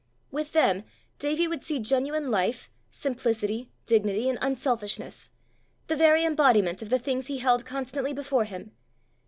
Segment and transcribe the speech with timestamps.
[0.31, 0.83] With them
[1.19, 5.29] Davie would see genuine life, simplicity, dignity, and unselfishness
[5.85, 8.71] the very embodiment of the things he held constantly before him!